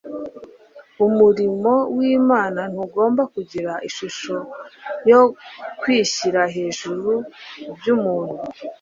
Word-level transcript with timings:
Umurimo 1.05 1.73
w’Imana 1.97 2.61
ntugomba 2.71 3.23
kugira 3.33 3.73
ishusho 3.87 4.35
no 5.09 5.21
kwishyira 5.79 6.41
hejuru 6.55 7.11
by’umuntu. 7.75 8.37